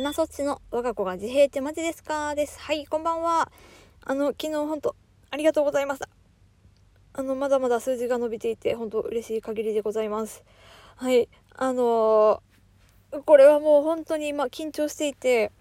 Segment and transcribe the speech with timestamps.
[0.00, 2.34] 今そっちの我が子が自閉ってマジですか？
[2.34, 2.58] です。
[2.58, 3.52] はい、こんばんは。
[4.02, 4.96] あの、昨日本当
[5.30, 6.08] ありがとうございました。
[7.12, 10.42] あの、まだまだ数字が伸びていて、本当嬉しい限りでございます。
[10.96, 15.52] はい、あのー、これはもう本当に今緊張していて、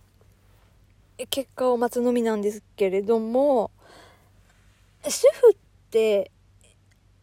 [1.29, 3.71] 結果を待つのみなんですけれども、
[5.05, 5.55] 主婦っ
[5.91, 6.31] て、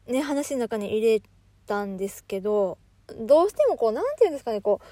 [0.07, 1.23] ね、話の中に入れ
[1.67, 2.77] たんですけど、
[3.19, 4.87] どうしてもこう、なんて言うんですかね、こう、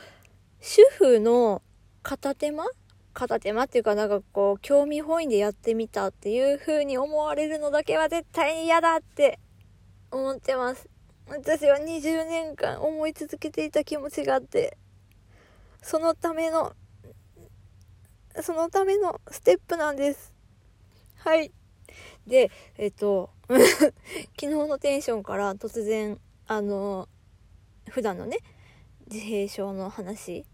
[0.65, 1.61] 主婦の
[2.05, 2.65] 片手間？
[3.15, 9.39] 片手間っていうかなんかこう、興味本位でやってみたっていう風に思われるのだけは絶対に嫌だって
[10.11, 10.87] 思ってます。
[11.29, 14.77] 私は20年間思い続けていた気持ちがあって、
[15.81, 16.75] そのための、
[18.43, 20.35] そのためのステップなんです。
[21.17, 21.53] はい。
[22.27, 23.61] で、えっと、 昨
[24.41, 27.09] 日のテンションから突然、あの、
[27.89, 28.41] 普段のね、
[29.11, 30.45] 自閉症の話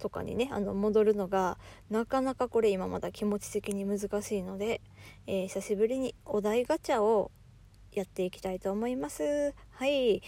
[0.00, 1.58] とかにねあの戻るのが
[1.90, 4.80] なかなかこれ今まだ気持ち的に難しいので、
[5.26, 7.30] えー、久しぶりにお題ガチャを
[7.92, 9.54] やっていきたいと思います。
[9.72, 10.22] はい。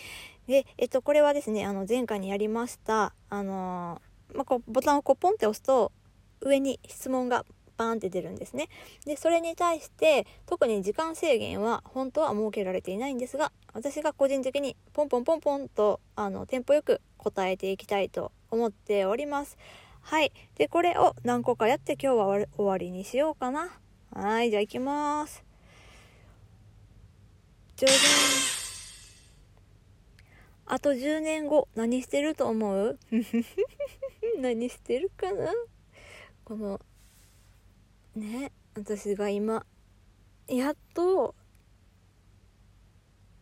[0.46, 5.92] で、えっと、これはですね、あの、前回にやりました、あのー、まあ、こう、ボタンをこう、ポンって押すと、
[6.40, 7.44] 上に質問が
[7.76, 8.68] バーンって出るんですね。
[9.04, 19.56] で、それに対して、特に時間制限は本当は設けられていないんですが、私が個人的にポンポンポンポンと、あの、テンポよく答えていきたいと思っております。
[20.00, 20.32] はい。
[20.56, 23.70] で、これを何個かやって今日は終わりにしようかな。
[24.10, 25.44] はい、じゃあ行きます。
[27.76, 28.00] じゃじゃん。
[30.74, 32.98] あと10年後、何してると思う？
[34.40, 35.52] 何してるかな？
[36.44, 36.80] この、
[38.16, 39.64] ね、私が今、
[40.48, 41.36] やっと、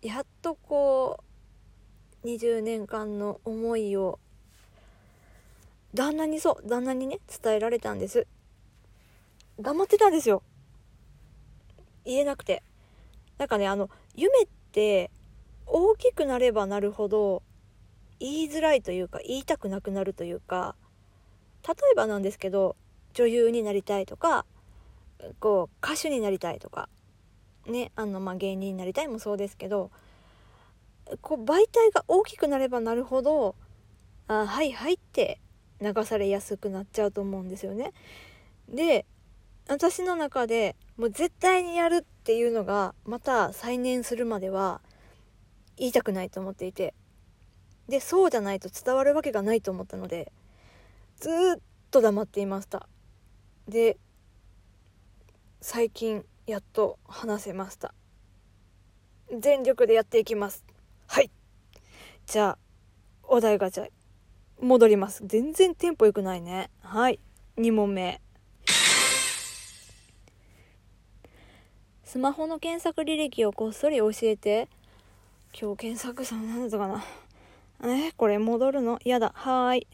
[0.02, 1.29] やっとこう、
[2.24, 4.18] 20年間の思いを
[5.94, 8.26] 旦那にそう旦那にね伝えられたんです。
[9.58, 10.42] 黙ってたんですよ。
[12.04, 12.62] 言えなくて。
[13.38, 15.10] なんかねあの夢って
[15.66, 17.42] 大きくなればなるほど
[18.18, 20.74] 言いづらいというか言いたくなくなるというか
[21.66, 22.76] 例えばなんですけど
[23.14, 24.44] 女優になりたいとか
[25.38, 26.88] こう歌手になりたいとか
[27.66, 29.90] ねあのまあ芸人になりたいもそうですけど
[31.18, 33.54] こう媒体が大きくなればなるほど
[34.28, 35.40] あはいはいって
[35.80, 37.92] 流されやすくなっちゃうと思うんですよね。
[38.68, 39.06] で
[39.68, 44.80] 私の中でもう絶対にやるっていうのがまた再燃するまでは
[45.76, 46.94] 言いたくないと思っていて。
[47.88, 50.30] でそうじゃないと伝わるわけがないと思ったので
[51.18, 51.32] ずっ
[51.90, 52.88] と黙っていました。
[53.66, 53.98] で
[55.60, 57.92] 最近やっと話せました。
[59.36, 60.64] 全力でやっていきます。
[61.12, 61.30] はい
[62.24, 62.58] じゃあ
[63.24, 63.88] お題ガチャ
[64.60, 65.24] 戻ります。
[65.26, 66.70] 全然テンポ良くないね。
[66.82, 67.18] はい。
[67.56, 68.20] 2問目。
[72.04, 74.68] スマホの検索履歴をこっそり教えて。
[75.58, 77.02] 今日検索さん何だったかな。
[77.82, 79.00] え、これ戻るの？
[79.02, 79.32] 嫌だ。
[79.34, 79.86] はーい。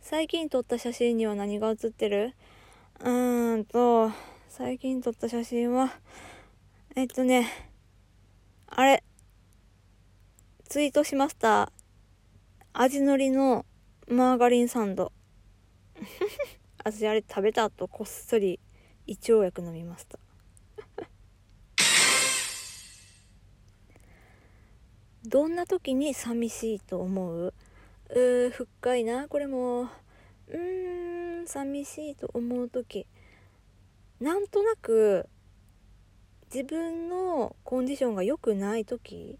[0.00, 2.34] 最近撮った写真には何が写ってる？
[3.00, 4.10] うーんと、
[4.48, 5.92] 最近撮った写真は、
[6.98, 7.46] えっとね、
[8.66, 9.04] あれ、
[10.68, 11.70] ツイートしました。
[12.72, 13.64] 味のりの
[14.08, 15.12] マーガリンサンド。
[16.82, 18.58] 私あれ食べた後こっそり
[19.06, 20.18] 胃腸薬飲みました。
[25.24, 27.54] どんな時に寂しいと思う？
[28.10, 29.82] うー、深いな、これも。
[29.82, 33.06] うーん、寂しいと思う時。
[34.18, 35.28] なんとなく、
[36.52, 39.38] 自分のコンディションが良くない時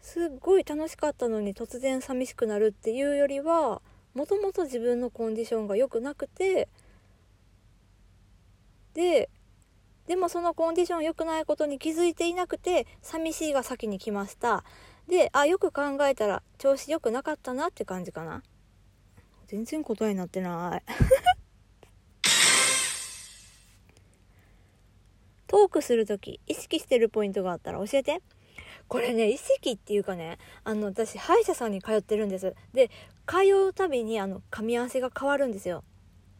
[0.00, 3.82] すっごい楽しかったのに突然寂しくなるっていうよりは
[4.14, 6.68] もともと自分のコンディションが良くなくて
[8.94, 9.28] で
[10.06, 14.64] でもそのコンディション良くないことに気づいていなくて寂しいが先に来ました。
[15.06, 18.42] であよく考えたら調子良くなかったなって感じかな。
[19.46, 20.82] 全然答えになってない。
[25.58, 28.22] トークする時意識してるポイントがあったら教えて。
[28.86, 32.54] これね意識っていうかねあの私歯医者さんに通ってるんです。
[32.72, 32.90] で
[33.26, 33.38] 通
[33.68, 35.84] うたびにあの噛み合わせが変わるんですよ。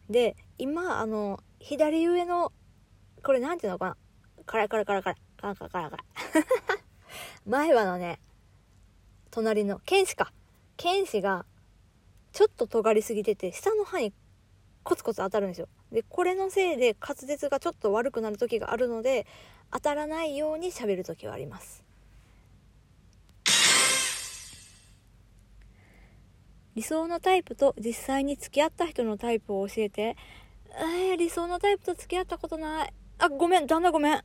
[0.09, 2.51] で今あの左上の
[3.23, 3.97] これ何ていうのかな？
[4.45, 5.89] カラカラカラカラカラカラカラ。
[5.91, 6.03] カ ラ
[7.45, 8.19] 前歯のね
[9.29, 10.31] 隣の剣士か。
[10.77, 11.45] 剣士が
[12.31, 14.13] ちょっと尖りすぎてて下の歯に
[14.83, 15.67] コツコツ当たるんですよ。
[15.91, 19.25] でこれのせいで滑舌がちょっと悪くなる時があるので
[19.71, 21.83] 当たらないように喋る時はあります
[26.75, 30.15] 理想のタイプと実際に付き合った人のタイプを教えて。
[30.77, 32.93] えー、理想のタイプと付き合ったことない。
[33.17, 34.21] あ、ごめん、旦那ごめん。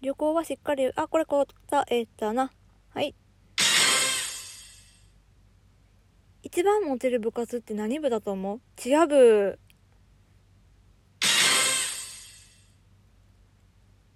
[0.00, 1.46] 旅行はしっかり、あ、これ答
[1.90, 2.50] えたな。
[2.92, 3.14] はい。
[6.52, 8.60] 一番モテる部活って何部だと思う？
[8.74, 9.56] チア部。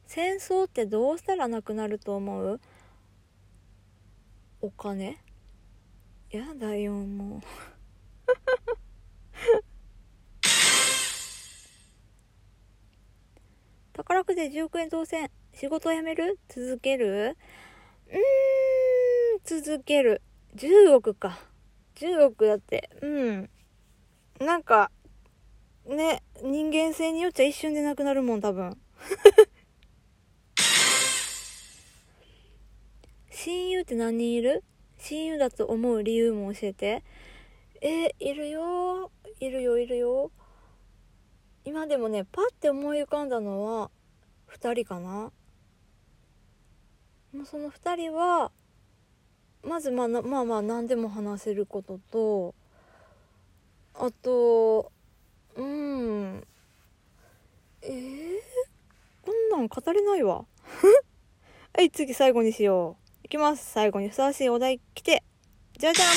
[0.07, 2.61] 戦争ってどうしたらなくなると思う？
[4.61, 5.17] お金？
[6.33, 7.37] やだよも。
[7.37, 7.41] う
[13.95, 15.31] 宝くじ10億円当選。
[15.53, 16.41] 仕事辞める？
[16.49, 17.37] 続ける？
[18.09, 18.17] うー
[19.39, 20.21] ん続ける。
[20.57, 21.39] 10億か。
[21.97, 22.91] 10億だって。
[23.03, 23.51] うん。
[24.41, 24.91] なんか
[25.87, 28.79] ね人間性によっちゃ一瞬でなくなるもん多分。
[33.31, 34.65] 親友って何人いる？
[34.99, 37.05] 親友だと思う理由も教えて。
[37.81, 39.11] えいるよ。
[39.41, 40.31] いるよいるよ。
[41.65, 43.91] 今でもねパッて思い浮かんだのは
[44.49, 45.33] 2人かな。
[47.33, 48.53] もうその2人は
[49.67, 52.55] まずまあまあまあ何でも話せることと
[53.95, 54.93] あと
[55.57, 56.45] うん
[57.83, 58.41] えー、
[59.23, 60.45] こんなん語れないわ
[61.77, 63.73] はい次最後にしよういきます。
[63.73, 65.25] 最後にふさわしいお題来て、
[65.79, 66.09] じゃじゃん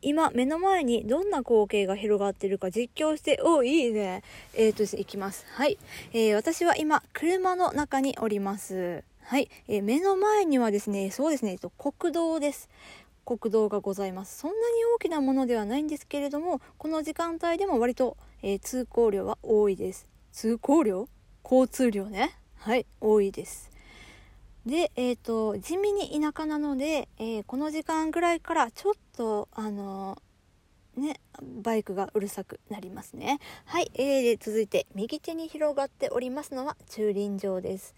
[0.00, 4.22] 今、目の前にどんな光景が広がってるか実況して、おいいね。
[4.54, 5.44] えっ、ー、とですね、いきます。
[5.50, 5.76] はい。
[6.14, 9.04] えー、私は今、車の中におります。
[9.26, 9.48] はい。
[9.68, 12.68] えー、目の前にはですね、そうですね、えっと、国道です。
[13.24, 14.38] 国道がございます。
[14.38, 20.06] そんなに大きなものではないんですけれども、この時間帯でも割と、え通行量は多いです。
[20.32, 21.08] 通行量？
[21.42, 22.36] 交通量ね。
[22.56, 23.70] はい、多いです。
[24.66, 31.20] で、えっ、ー、と、地味に田舎なので、えー、この時間ぐらいからちょっと、あのー、ね、
[31.62, 33.40] バイクがうるさくなりますね。
[33.64, 37.94] はい、えー、続いて、右手に広がっておりますのは駐輪場です。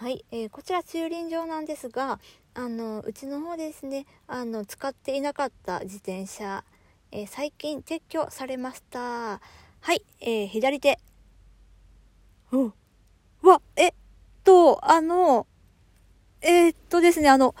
[0.00, 2.20] はい、えー、こちら駐輪場なんですが、
[2.54, 6.62] あの、うちの方ですね、あの、使っていなかった自転車、
[7.10, 9.00] えー、最近撤去されました。
[9.00, 9.40] は
[9.92, 11.00] い、えー、左手。
[12.52, 12.72] う
[13.42, 13.92] わ、えっ
[14.44, 15.48] と、あの、
[16.42, 17.56] えー、っとですね、あの、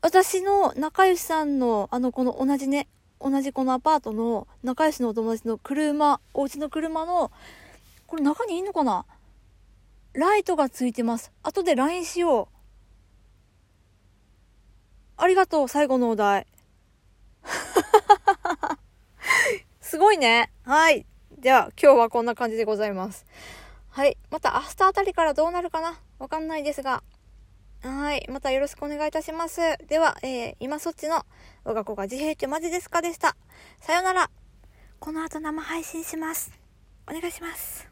[0.00, 2.86] 私の仲良しさんの、あの、この同じね、
[3.20, 7.32] 同じこのアパートの仲良しのお友達の車、お家の車の、
[8.06, 9.04] これ中にいんのかな？
[10.12, 11.32] ライトがついてます。
[11.42, 12.56] 後で LINE しよう。
[15.16, 16.46] ありがとう、最後のお題。
[19.80, 20.50] すごいね。
[20.64, 21.06] はい。
[21.38, 23.26] じゃあ、今日はこんな感じでございます。
[23.88, 24.16] はい。
[24.30, 27.02] また明日あたりからどうなるかなわかんないですが、
[27.82, 28.26] はい。
[28.28, 29.60] またよろしくお願いいたします。
[29.88, 31.24] では、えー、今そっちの
[31.64, 33.36] 我が子が自閉ってマジですかでした。
[33.80, 34.30] さよなら。
[34.98, 36.52] この後生配信します。
[37.08, 37.88] お願いします。